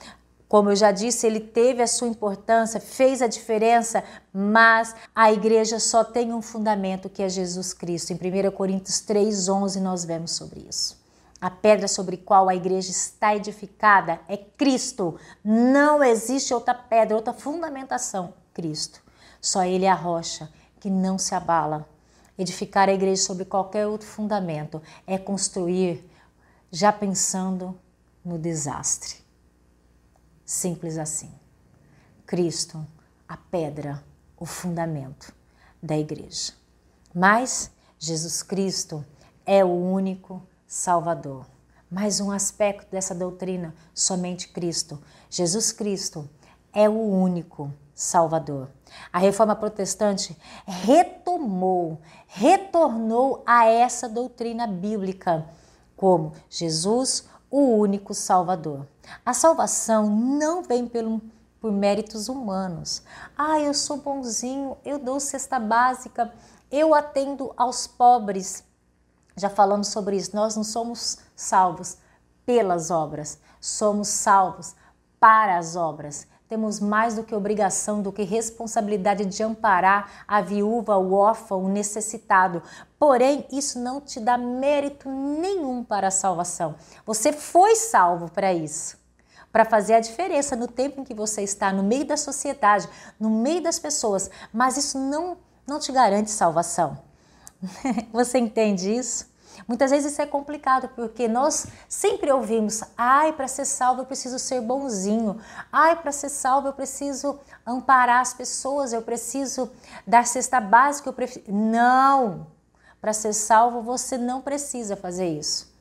Como 0.56 0.70
eu 0.70 0.76
já 0.78 0.90
disse, 0.90 1.28
ele 1.28 1.42
teve 1.42 1.82
a 1.82 1.88
sua 1.88 2.08
importância, 2.08 2.80
fez 2.80 3.22
a 3.22 3.28
diferença, 3.28 4.02
mas 4.32 4.96
a 5.14 5.30
igreja 5.30 5.82
só 5.82 6.02
tem 6.02 6.34
um 6.34 6.42
fundamento 6.42 7.10
que 7.10 7.22
é 7.22 7.28
Jesus 7.28 7.74
Cristo. 7.74 8.12
Em 8.12 8.16
1 8.16 8.52
Coríntios 8.52 9.02
3:11 9.02 9.82
nós 9.82 10.06
vemos 10.06 10.32
sobre 10.32 10.62
isso. 10.62 10.98
A 11.42 11.50
pedra 11.50 11.90
sobre 11.90 12.16
qual 12.16 12.48
a 12.48 12.56
igreja 12.56 12.90
está 12.90 13.36
edificada 13.36 14.22
é 14.30 14.38
Cristo. 14.38 15.20
Não 15.44 16.02
existe 16.02 16.54
outra 16.54 16.74
pedra, 16.74 17.18
outra 17.18 17.34
fundamentação, 17.34 18.34
Cristo. 18.54 19.02
Só 19.42 19.66
ele 19.66 19.84
é 19.84 19.92
a 19.92 19.94
rocha 19.94 20.50
que 20.80 20.90
não 20.90 21.18
se 21.18 21.36
abala. 21.36 21.86
Edificar 22.38 22.88
a 22.88 22.94
igreja 22.94 23.24
sobre 23.24 23.44
qualquer 23.44 23.88
outro 23.88 24.08
fundamento 24.08 24.82
é 25.06 25.18
construir 25.18 26.10
já 26.72 26.94
pensando 26.94 27.78
no 28.24 28.40
desastre. 28.40 29.25
Simples 30.46 30.98
assim. 31.00 31.32
Cristo, 32.26 32.86
a 33.28 33.36
pedra, 33.36 34.04
o 34.38 34.46
fundamento 34.46 35.34
da 35.82 35.98
igreja. 35.98 36.54
Mas 37.14 37.72
Jesus 37.98 38.44
Cristo 38.44 39.04
é 39.46 39.66
o 39.66 39.70
único 39.70 40.42
Salvador. 40.68 41.46
Mais 41.90 42.20
um 42.20 42.32
aspecto 42.32 42.92
dessa 42.92 43.16
doutrina, 43.16 43.74
somente 43.94 44.50
Cristo. 44.50 45.02
Jesus 45.30 45.72
Cristo 45.72 46.30
é 46.74 46.88
o 46.88 47.00
único 47.00 47.74
Salvador. 47.94 48.70
A 49.12 49.18
reforma 49.18 49.56
protestante 49.56 50.38
retomou, 50.66 52.02
retornou 52.28 53.42
a 53.46 53.66
essa 53.66 54.10
doutrina 54.10 54.68
bíblica 54.68 55.48
como 55.96 56.34
Jesus, 56.50 57.28
o 57.50 57.78
único 57.78 58.14
Salvador. 58.14 58.88
A 59.26 59.34
salvação 59.34 60.10
não 60.10 60.64
vem 60.64 60.88
pelo, 60.88 61.22
por 61.60 61.72
méritos 61.72 62.28
humanos. 62.28 63.04
Ah, 63.38 63.60
eu 63.60 63.74
sou 63.74 63.98
bonzinho, 63.98 64.78
eu 64.84 65.00
dou 65.00 65.20
cesta 65.20 65.60
básica, 65.60 66.34
eu 66.72 66.94
atendo 66.94 67.54
aos 67.56 67.88
pobres. 67.88 68.64
Já 69.38 69.50
falamos 69.50 69.88
sobre 69.90 70.18
isso. 70.18 70.36
Nós 70.36 70.56
não 70.56 70.64
somos 70.64 71.18
salvos 71.36 71.98
pelas 72.46 72.92
obras, 72.92 73.40
somos 73.60 74.08
salvos 74.08 74.76
para 75.20 75.58
as 75.58 75.76
obras 75.76 76.28
temos 76.48 76.80
mais 76.80 77.16
do 77.16 77.24
que 77.24 77.34
obrigação, 77.34 78.02
do 78.02 78.12
que 78.12 78.24
responsabilidade 78.24 79.26
de 79.26 79.42
amparar 79.42 80.24
a 80.28 80.42
viúva, 80.42 80.98
o 80.98 81.14
órfão, 81.14 81.66
o 81.66 81.70
necessitado. 81.70 82.62
Porém, 83.00 83.46
isso 83.52 83.80
não 83.80 84.00
te 84.00 84.20
dá 84.20 84.38
mérito 84.38 85.10
nenhum 85.10 85.84
para 85.84 86.08
a 86.08 86.12
salvação. 86.12 86.76
Você 87.06 87.34
foi 87.34 87.76
salvo 87.76 88.30
para 88.30 88.54
isso. 88.54 88.98
Para 89.52 89.66
fazer 89.66 89.94
a 89.94 90.00
diferença 90.00 90.56
no 90.56 90.68
tempo 90.68 91.02
em 91.02 91.04
que 91.04 91.14
você 91.14 91.42
está 91.42 91.72
no 91.72 91.82
meio 91.82 92.06
da 92.06 92.18
sociedade, 92.18 92.88
no 93.20 93.30
meio 93.30 93.64
das 93.64 93.80
pessoas, 93.80 94.30
mas 94.54 94.78
isso 94.78 95.00
não, 95.00 95.38
não 95.66 95.80
te 95.80 95.92
garante 95.92 96.30
salvação. 96.30 96.98
Você 98.12 98.38
entende 98.38 98.94
isso? 98.94 99.34
Muitas 99.68 99.92
vezes 99.92 100.12
isso 100.12 100.22
é 100.22 100.26
complicado 100.26 100.90
porque 100.96 101.28
nós 101.28 101.68
sempre 101.88 102.32
ouvimos: 102.32 102.82
ai, 102.98 103.34
para 103.34 103.48
ser 103.48 103.66
salvo 103.66 104.02
eu 104.02 104.06
preciso 104.06 104.38
ser 104.38 104.62
bonzinho, 104.62 105.40
ai, 105.72 105.96
para 105.96 106.12
ser 106.12 106.30
salvo 106.30 106.68
eu 106.68 106.74
preciso 106.74 107.40
amparar 107.66 108.22
as 108.22 108.34
pessoas, 108.34 108.94
eu 108.94 109.02
preciso 109.02 109.72
dar 110.06 110.26
cesta 110.26 110.60
básica. 110.60 111.10
Eu 111.10 111.14
prefiro... 111.14 111.46
Não! 111.52 112.48
Para 113.00 113.14
ser 113.14 113.34
salvo 113.34 113.82
você 113.82 114.18
não 114.18 114.42
precisa 114.42 114.96
fazer 114.96 115.28
isso. 115.28 115.74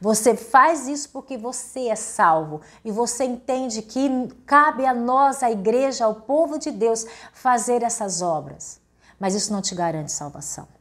Você 0.00 0.36
faz 0.36 0.88
isso 0.88 1.08
porque 1.10 1.36
você 1.36 1.88
é 1.88 1.96
salvo 1.96 2.60
e 2.84 2.90
você 2.90 3.24
entende 3.24 3.82
que 3.82 4.28
cabe 4.44 4.84
a 4.84 4.94
nós, 4.94 5.42
a 5.42 5.50
igreja, 5.50 6.04
ao 6.04 6.14
povo 6.14 6.58
de 6.58 6.70
Deus, 6.70 7.06
fazer 7.32 7.82
essas 7.82 8.22
obras. 8.22 8.80
Mas 9.18 9.34
isso 9.34 9.52
não 9.52 9.62
te 9.62 9.74
garante 9.74 10.12
salvação. 10.12 10.77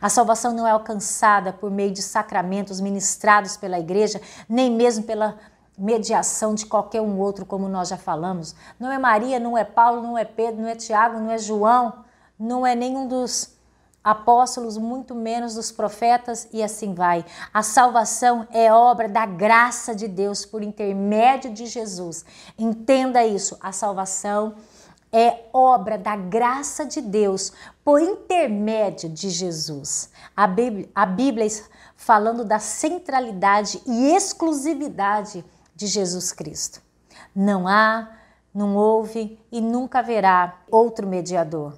A 0.00 0.08
salvação 0.08 0.52
não 0.52 0.66
é 0.66 0.70
alcançada 0.70 1.52
por 1.52 1.70
meio 1.70 1.90
de 1.90 2.02
sacramentos 2.02 2.80
ministrados 2.80 3.56
pela 3.56 3.78
igreja, 3.78 4.20
nem 4.48 4.70
mesmo 4.70 5.04
pela 5.04 5.38
mediação 5.78 6.54
de 6.54 6.66
qualquer 6.66 7.00
um 7.00 7.18
outro, 7.18 7.46
como 7.46 7.68
nós 7.68 7.88
já 7.88 7.96
falamos. 7.96 8.54
Não 8.78 8.92
é 8.92 8.98
Maria, 8.98 9.40
não 9.40 9.56
é 9.56 9.64
Paulo, 9.64 10.02
não 10.02 10.18
é 10.18 10.24
Pedro, 10.24 10.60
não 10.60 10.68
é 10.68 10.74
Tiago, 10.74 11.18
não 11.18 11.30
é 11.30 11.38
João, 11.38 12.04
não 12.38 12.66
é 12.66 12.74
nenhum 12.74 13.08
dos 13.08 13.58
apóstolos, 14.02 14.76
muito 14.78 15.14
menos 15.14 15.54
dos 15.54 15.70
profetas, 15.70 16.48
e 16.52 16.62
assim 16.62 16.94
vai. 16.94 17.24
A 17.52 17.62
salvação 17.62 18.46
é 18.50 18.72
obra 18.72 19.08
da 19.08 19.26
graça 19.26 19.94
de 19.94 20.08
Deus 20.08 20.44
por 20.44 20.62
intermédio 20.62 21.52
de 21.52 21.66
Jesus. 21.66 22.24
Entenda 22.58 23.24
isso, 23.24 23.58
a 23.60 23.72
salvação 23.72 24.54
é 25.12 25.44
obra 25.52 25.98
da 25.98 26.14
graça 26.16 26.84
de 26.84 27.00
Deus 27.00 27.52
por 27.84 28.00
intermédio 28.00 29.08
de 29.08 29.28
Jesus. 29.28 30.10
A 30.36 30.46
Bíblia, 30.46 30.88
a 30.94 31.04
Bíblia 31.04 31.48
falando 31.96 32.44
da 32.44 32.58
centralidade 32.58 33.82
e 33.86 34.14
exclusividade 34.14 35.44
de 35.74 35.86
Jesus 35.86 36.32
Cristo. 36.32 36.80
Não 37.34 37.66
há, 37.66 38.08
não 38.54 38.76
houve 38.76 39.38
e 39.50 39.60
nunca 39.60 39.98
haverá 39.98 40.60
outro 40.70 41.06
mediador. 41.06 41.76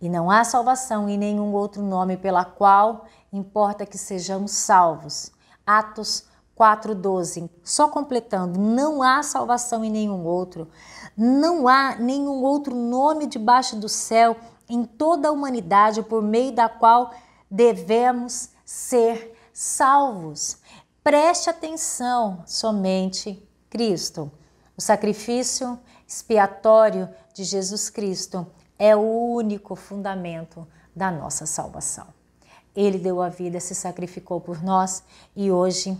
E 0.00 0.08
não 0.08 0.30
há 0.30 0.44
salvação 0.44 1.08
em 1.08 1.18
nenhum 1.18 1.52
outro 1.52 1.82
nome 1.82 2.16
pela 2.16 2.44
qual 2.44 3.04
importa 3.32 3.84
que 3.84 3.98
sejamos 3.98 4.52
salvos. 4.52 5.30
Atos 5.66 6.24
4:12. 6.60 7.48
Só 7.64 7.88
completando, 7.88 8.60
não 8.60 9.02
há 9.02 9.22
salvação 9.22 9.82
em 9.82 9.90
nenhum 9.90 10.26
outro. 10.26 10.68
Não 11.16 11.66
há 11.66 11.96
nenhum 11.96 12.42
outro 12.42 12.74
nome 12.74 13.26
debaixo 13.26 13.76
do 13.76 13.88
céu 13.88 14.36
em 14.68 14.84
toda 14.84 15.28
a 15.28 15.32
humanidade 15.32 16.02
por 16.02 16.22
meio 16.22 16.52
da 16.52 16.68
qual 16.68 17.12
devemos 17.50 18.50
ser 18.62 19.34
salvos. 19.54 20.58
Preste 21.02 21.48
atenção, 21.48 22.42
somente 22.44 23.42
Cristo. 23.70 24.30
O 24.76 24.82
sacrifício 24.82 25.78
expiatório 26.06 27.08
de 27.32 27.42
Jesus 27.42 27.88
Cristo 27.88 28.46
é 28.78 28.94
o 28.94 29.00
único 29.00 29.74
fundamento 29.74 30.68
da 30.94 31.10
nossa 31.10 31.46
salvação. 31.46 32.06
Ele 32.76 32.98
deu 32.98 33.20
a 33.22 33.28
vida, 33.28 33.58
se 33.60 33.74
sacrificou 33.74 34.40
por 34.40 34.62
nós 34.62 35.02
e 35.34 35.50
hoje, 35.50 35.98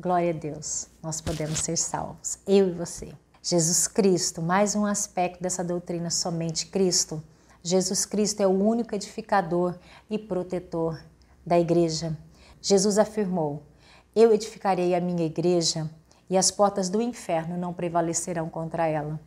glória 0.00 0.30
a 0.30 0.32
Deus, 0.32 0.86
nós 1.02 1.20
podemos 1.20 1.58
ser 1.58 1.76
salvos, 1.76 2.38
eu 2.46 2.68
e 2.68 2.72
você. 2.72 3.12
Jesus 3.42 3.88
Cristo, 3.88 4.40
mais 4.40 4.76
um 4.76 4.86
aspecto 4.86 5.42
dessa 5.42 5.64
doutrina, 5.64 6.08
somente 6.08 6.66
Cristo. 6.66 7.20
Jesus 7.64 8.06
Cristo 8.06 8.40
é 8.40 8.46
o 8.46 8.50
único 8.50 8.94
edificador 8.94 9.76
e 10.08 10.16
protetor 10.16 11.02
da 11.44 11.58
igreja. 11.58 12.16
Jesus 12.62 12.96
afirmou: 12.96 13.64
Eu 14.14 14.32
edificarei 14.32 14.94
a 14.94 15.00
minha 15.00 15.26
igreja 15.26 15.90
e 16.30 16.36
as 16.36 16.50
portas 16.50 16.88
do 16.88 17.02
inferno 17.02 17.56
não 17.56 17.72
prevalecerão 17.72 18.48
contra 18.48 18.86
ela. 18.86 19.18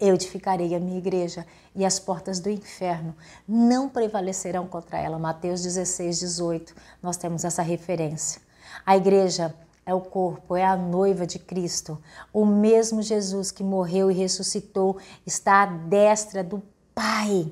Eu 0.00 0.14
edificarei 0.14 0.76
a 0.76 0.80
minha 0.80 0.98
igreja 0.98 1.44
e 1.74 1.84
as 1.84 1.98
portas 1.98 2.38
do 2.38 2.48
inferno 2.48 3.16
não 3.48 3.88
prevalecerão 3.88 4.64
contra 4.68 4.98
ela. 4.98 5.18
Mateus 5.18 5.60
16, 5.60 6.20
18, 6.20 6.74
nós 7.02 7.16
temos 7.16 7.44
essa 7.44 7.62
referência. 7.62 8.40
A 8.86 8.96
igreja 8.96 9.52
é 9.88 9.94
o 9.94 10.02
corpo, 10.02 10.54
é 10.54 10.66
a 10.66 10.76
noiva 10.76 11.26
de 11.26 11.38
Cristo. 11.38 11.98
O 12.30 12.44
mesmo 12.44 13.00
Jesus 13.00 13.50
que 13.50 13.64
morreu 13.64 14.10
e 14.10 14.14
ressuscitou 14.14 14.98
está 15.24 15.62
à 15.62 15.66
destra 15.66 16.44
do 16.44 16.62
Pai, 16.94 17.50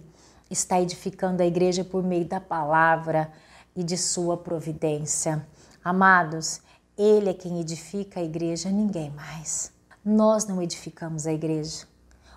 está 0.50 0.78
edificando 0.78 1.42
a 1.42 1.46
igreja 1.46 1.82
por 1.82 2.02
meio 2.02 2.26
da 2.26 2.38
palavra 2.38 3.32
e 3.74 3.82
de 3.82 3.96
sua 3.96 4.36
providência. 4.36 5.46
Amados, 5.82 6.60
Ele 6.98 7.30
é 7.30 7.32
quem 7.32 7.58
edifica 7.58 8.20
a 8.20 8.22
igreja, 8.22 8.68
ninguém 8.68 9.08
mais. 9.12 9.72
Nós 10.04 10.46
não 10.46 10.60
edificamos 10.60 11.26
a 11.26 11.32
igreja. 11.32 11.86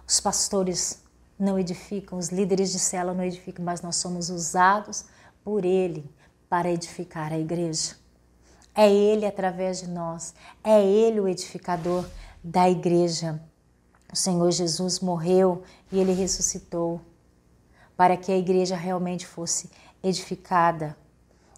Os 0.07 0.21
pastores 0.21 1.03
não 1.37 1.59
edificam, 1.59 2.17
os 2.17 2.29
líderes 2.29 2.71
de 2.71 2.79
cela 2.79 3.13
não 3.13 3.25
edificam, 3.25 3.65
mas 3.65 3.81
nós 3.81 3.97
somos 3.97 4.29
usados 4.29 5.03
por 5.43 5.65
Ele 5.65 6.09
para 6.47 6.71
edificar 6.71 7.33
a 7.33 7.37
igreja. 7.37 7.97
É 8.81 8.89
Ele 8.89 9.25
através 9.25 9.81
de 9.81 9.89
nós, 9.89 10.33
é 10.63 10.81
Ele 10.81 11.19
o 11.19 11.27
edificador 11.27 12.05
da 12.41 12.69
igreja. 12.69 13.37
O 14.09 14.15
Senhor 14.15 14.49
Jesus 14.51 15.01
morreu 15.01 15.63
e 15.91 15.99
Ele 15.99 16.13
ressuscitou 16.13 17.01
para 17.97 18.15
que 18.15 18.31
a 18.31 18.37
igreja 18.37 18.77
realmente 18.77 19.27
fosse 19.27 19.69
edificada. 20.01 20.95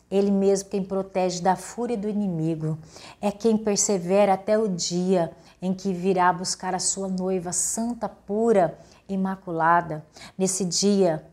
Ele 0.10 0.32
mesmo 0.32 0.72
quem 0.72 0.84
protege 0.84 1.44
da 1.44 1.56
fúria 1.56 1.96
do 1.96 2.10
inimigo, 2.10 2.76
é 3.22 3.32
quem 3.32 3.56
persevera 3.56 4.34
até 4.34 4.58
o 4.58 4.68
dia 4.68 5.32
em 5.62 5.76
que 5.76 5.94
virá 5.94 6.34
buscar 6.34 6.74
a 6.74 6.80
sua 6.80 7.08
noiva 7.08 7.54
santa, 7.54 8.10
pura, 8.10 8.80
imaculada. 9.08 10.04
Nesse 10.36 10.66
dia, 10.66 11.24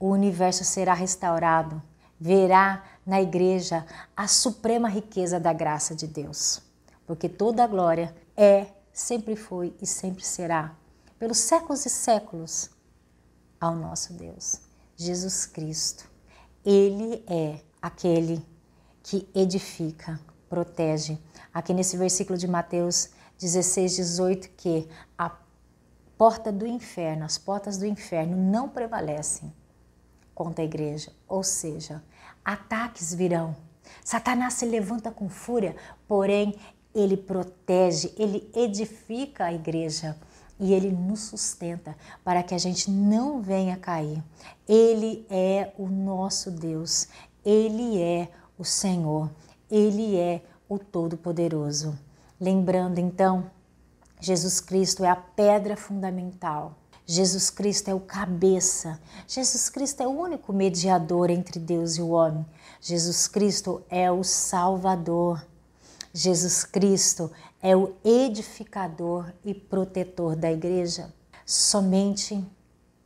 o 0.00 0.08
universo 0.08 0.64
será 0.64 0.94
restaurado, 0.94 1.82
verá 2.18 2.84
na 3.04 3.20
igreja 3.20 3.86
a 4.16 4.26
suprema 4.26 4.88
riqueza 4.88 5.38
da 5.38 5.52
graça 5.52 5.94
de 5.94 6.06
Deus, 6.06 6.60
porque 7.06 7.28
toda 7.28 7.62
a 7.62 7.66
glória 7.66 8.14
é, 8.36 8.68
sempre 8.92 9.36
foi 9.36 9.74
e 9.80 9.86
sempre 9.86 10.24
será, 10.24 10.74
pelos 11.18 11.38
séculos 11.38 11.86
e 11.86 11.90
séculos, 11.90 12.70
ao 13.60 13.74
nosso 13.74 14.12
Deus, 14.12 14.60
Jesus 14.96 15.46
Cristo. 15.46 16.08
Ele 16.64 17.24
é 17.26 17.60
aquele 17.80 18.44
que 19.02 19.26
edifica, 19.34 20.20
protege. 20.48 21.18
Aqui 21.54 21.72
nesse 21.72 21.96
versículo 21.96 22.38
de 22.38 22.46
Mateus 22.46 23.10
16, 23.38 23.96
18, 23.96 24.50
que 24.50 24.88
a 25.16 25.30
porta 26.18 26.52
do 26.52 26.66
inferno, 26.66 27.24
as 27.24 27.38
portas 27.38 27.78
do 27.78 27.86
inferno 27.86 28.36
não 28.36 28.68
prevalecem 28.68 29.52
contra 30.36 30.62
a 30.62 30.66
igreja. 30.66 31.10
Ou 31.26 31.42
seja, 31.42 32.02
ataques 32.44 33.12
virão. 33.14 33.56
Satanás 34.04 34.54
se 34.54 34.66
levanta 34.66 35.10
com 35.10 35.28
fúria, 35.28 35.74
porém 36.06 36.54
ele 36.94 37.16
protege, 37.16 38.12
ele 38.16 38.48
edifica 38.54 39.46
a 39.46 39.52
igreja 39.52 40.16
e 40.60 40.72
ele 40.72 40.92
nos 40.92 41.20
sustenta 41.20 41.96
para 42.22 42.42
que 42.42 42.54
a 42.54 42.58
gente 42.58 42.90
não 42.90 43.40
venha 43.40 43.76
cair. 43.76 44.22
Ele 44.68 45.26
é 45.30 45.72
o 45.78 45.88
nosso 45.88 46.50
Deus, 46.50 47.08
ele 47.44 48.00
é 48.00 48.28
o 48.58 48.64
Senhor, 48.64 49.30
ele 49.70 50.16
é 50.16 50.42
o 50.68 50.78
Todo-Poderoso. 50.78 51.98
Lembrando 52.40 52.98
então, 52.98 53.50
Jesus 54.20 54.60
Cristo 54.60 55.04
é 55.04 55.08
a 55.08 55.16
pedra 55.16 55.76
fundamental. 55.76 56.74
Jesus 57.06 57.50
Cristo 57.50 57.88
é 57.88 57.94
o 57.94 58.00
cabeça. 58.00 59.00
Jesus 59.28 59.68
Cristo 59.68 60.02
é 60.02 60.06
o 60.08 60.10
único 60.10 60.52
mediador 60.52 61.30
entre 61.30 61.60
Deus 61.60 61.96
e 61.96 62.02
o 62.02 62.08
homem. 62.08 62.44
Jesus 62.80 63.28
Cristo 63.28 63.80
é 63.88 64.10
o 64.10 64.24
Salvador. 64.24 65.46
Jesus 66.12 66.64
Cristo 66.64 67.30
é 67.62 67.76
o 67.76 67.94
edificador 68.04 69.32
e 69.44 69.54
protetor 69.54 70.34
da 70.34 70.50
igreja. 70.50 71.14
Somente 71.44 72.44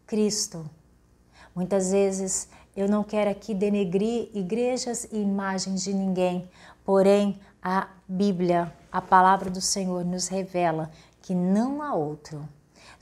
Cristo. 0.06 0.68
Muitas 1.54 1.90
vezes 1.90 2.48
eu 2.74 2.88
não 2.88 3.04
quero 3.04 3.28
aqui 3.28 3.54
denegrir 3.54 4.30
igrejas 4.32 5.06
e 5.12 5.18
imagens 5.18 5.82
de 5.82 5.92
ninguém, 5.92 6.48
porém 6.86 7.38
a 7.62 7.88
Bíblia, 8.08 8.74
a 8.90 9.02
palavra 9.02 9.50
do 9.50 9.60
Senhor, 9.60 10.06
nos 10.06 10.28
revela 10.28 10.90
que 11.20 11.34
não 11.34 11.82
há 11.82 11.94
outro. 11.94 12.48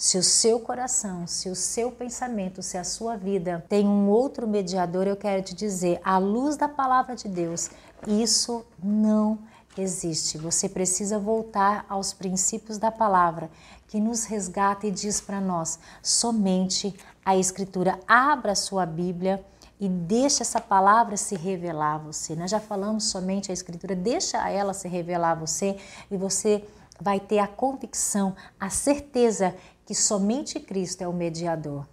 Se 0.01 0.17
o 0.17 0.23
seu 0.23 0.61
coração, 0.61 1.27
se 1.27 1.51
o 1.51 1.57
seu 1.57 1.91
pensamento, 1.91 2.63
se 2.63 2.79
a 2.79 2.85
sua 2.85 3.17
vida 3.17 3.67
tem 3.69 3.85
um 3.85 4.09
outro 4.09 4.47
mediador, 4.47 5.09
eu 5.09 5.17
quero 5.17 5.43
te 5.43 5.57
dizer, 5.57 6.01
à 6.05 6.19
luz 6.19 6.57
da 6.57 6.69
palavra 6.69 7.17
de 7.17 7.27
Deus, 7.27 7.69
isso 8.07 8.65
não 8.81 9.41
existe. 9.77 10.39
Você 10.39 10.69
precisa 10.69 11.19
voltar 11.19 11.85
aos 11.89 12.13
princípios 12.13 12.79
da 12.79 12.93
palavra 12.93 13.51
que 13.89 13.99
nos 13.99 14.23
resgata 14.23 14.87
e 14.87 14.93
diz 14.93 15.21
para 15.21 15.41
nós: 15.41 15.81
somente 16.01 16.95
a 17.25 17.37
Escritura. 17.37 17.99
Abra 18.07 18.53
a 18.53 18.55
sua 18.55 18.87
Bíblia 18.87 19.45
e 19.81 19.89
deixa 19.89 20.45
essa 20.45 20.61
palavra 20.61 21.17
se 21.17 21.35
revelar 21.35 21.97
a 21.97 21.99
você. 21.99 22.37
Nós 22.37 22.53
já 22.53 22.61
falamos 22.61 23.11
somente 23.11 23.51
a 23.51 23.55
Escritura, 23.55 23.97
deixa 23.97 24.49
ela 24.49 24.73
se 24.73 24.87
revelar 24.87 25.33
a 25.33 25.41
você 25.41 25.77
e 26.09 26.17
você 26.17 26.65
vai 27.01 27.21
ter 27.21 27.39
a 27.39 27.47
convicção, 27.47 28.35
a 28.59 28.71
certeza 28.71 29.55
que 29.89 29.95
somente 29.95 30.61
Cristo 30.61 31.01
é 31.01 31.09
o 31.09 31.15
mediador. 31.15 31.89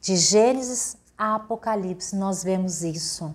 De 0.00 0.16
Gênesis 0.16 0.96
a 1.18 1.34
Apocalipse, 1.34 2.14
nós 2.14 2.44
vemos 2.44 2.84
isso. 2.84 3.34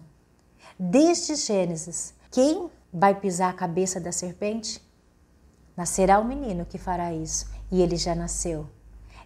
Desde 0.80 1.36
Gênesis, 1.36 2.13
quem 2.32 2.69
vai 2.93 3.13
pisar 3.13 3.49
a 3.49 3.54
cabeça 3.54 3.99
da 3.99 4.13
serpente? 4.13 4.82
Nascerá 5.75 6.17
o 6.17 6.23
menino 6.23 6.65
que 6.65 6.78
fará 6.78 7.13
isso, 7.13 7.49
e 7.69 7.82
ele 7.82 7.97
já 7.97 8.15
nasceu. 8.15 8.65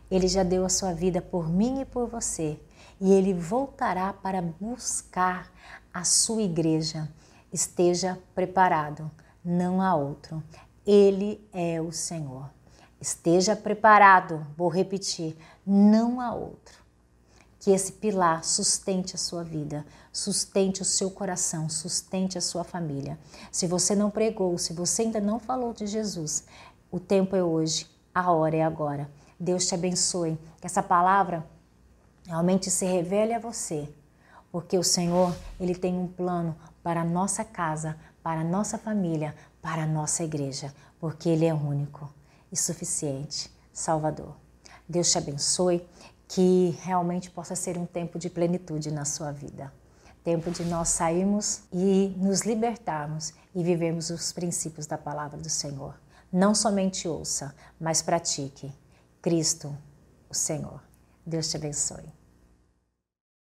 Ele 0.10 0.28
já 0.28 0.42
deu 0.42 0.66
a 0.66 0.70
sua 0.70 0.92
vida 0.92 1.22
por 1.22 1.48
mim 1.48 1.82
e 1.82 1.86
por 1.86 2.08
você 2.08 2.60
e 3.00 3.14
ele 3.14 3.34
voltará 3.34 4.12
para 4.12 4.42
buscar 4.42 5.52
a 5.94 6.04
sua 6.04 6.42
igreja. 6.42 7.08
Esteja 7.52 8.20
preparado, 8.36 9.10
não 9.44 9.82
há 9.82 9.96
outro. 9.96 10.44
Ele 10.86 11.40
é 11.54 11.80
o 11.80 11.92
Senhor. 11.92 12.50
Esteja 13.02 13.56
preparado, 13.56 14.46
vou 14.58 14.68
repetir, 14.68 15.38
não 15.66 16.20
há 16.20 16.34
outro. 16.34 16.84
Que 17.58 17.72
esse 17.72 17.94
pilar 17.94 18.44
sustente 18.44 19.16
a 19.16 19.18
sua 19.18 19.42
vida, 19.42 19.86
sustente 20.12 20.82
o 20.82 20.86
seu 20.86 21.10
coração, 21.10 21.70
sustente 21.70 22.38
a 22.38 22.42
sua 22.42 22.66
família. 22.66 23.18
Se 23.54 23.68
você 23.68 23.96
não 23.96 24.12
pregou, 24.12 24.58
se 24.58 24.74
você 24.74 25.04
ainda 25.04 25.22
não 25.22 25.40
falou 25.40 25.72
de 25.72 25.88
Jesus, 25.88 26.44
o 26.92 27.00
tempo 27.00 27.38
é 27.38 27.44
hoje, 27.44 27.88
a 28.14 28.34
hora 28.34 28.58
é 28.58 28.64
agora. 28.64 29.10
Deus 29.40 29.66
te 29.66 29.74
abençoe. 29.74 30.38
Que 30.60 30.68
essa 30.68 30.84
palavra 30.84 31.46
realmente 32.28 32.70
se 32.70 32.86
revele 32.86 33.34
a 33.34 33.40
você, 33.40 33.88
porque 34.52 34.78
o 34.78 34.84
Senhor, 34.84 35.34
ele 35.58 35.74
tem 35.74 35.98
um 35.98 36.08
plano 36.08 36.54
para 36.84 37.00
a 37.02 37.06
nossa 37.06 37.46
casa, 37.46 37.96
para 38.22 38.42
a 38.42 38.44
nossa 38.44 38.78
família, 38.78 39.34
para 39.62 39.84
a 39.84 39.88
nossa 39.88 40.22
igreja, 40.22 40.74
porque 41.00 41.30
ele 41.30 41.46
é 41.46 41.54
único 41.54 42.19
e 42.52 42.58
suficiente, 42.58 43.52
Salvador. 43.72 44.36
Deus 44.88 45.12
te 45.12 45.18
abençoe, 45.18 45.88
que 46.28 46.78
realmente 46.82 47.32
possa 47.32 47.56
ser 47.56 47.78
um 47.78 47.86
tempo 47.86 48.20
de 48.20 48.30
plenitude 48.30 48.92
na 48.92 49.04
sua 49.04 49.32
vida. 49.32 49.74
Tempo 50.24 50.52
de 50.52 50.64
nós 50.64 50.90
sairmos 50.90 51.62
e 51.74 52.14
nos 52.18 52.42
libertarmos 52.42 53.34
e 53.56 53.64
vivermos 53.64 54.10
os 54.10 54.32
princípios 54.32 54.86
da 54.86 54.98
palavra 54.98 55.40
do 55.40 55.50
Senhor. 55.50 56.00
Não 56.32 56.54
somente 56.54 57.08
ouça, 57.08 57.56
mas 57.80 58.02
pratique. 58.02 58.72
Cristo, 59.22 59.76
o 60.30 60.36
Senhor. 60.36 60.82
Deus 61.26 61.50
te 61.50 61.58
abençoe. 61.58 62.19